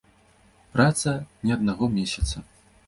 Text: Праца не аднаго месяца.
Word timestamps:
Праца 0.77 1.15
не 1.49 1.57
аднаго 1.59 1.85
месяца. 2.01 2.49